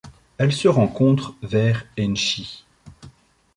[0.39, 2.65] Elle se rencontre vers Enshi.